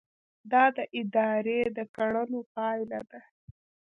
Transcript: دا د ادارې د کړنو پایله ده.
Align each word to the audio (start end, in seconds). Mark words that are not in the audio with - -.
دا 0.51 0.63
د 0.77 0.79
ادارې 0.99 1.59
د 1.77 1.79
کړنو 1.95 2.39
پایله 2.53 2.99
ده. 3.09 3.21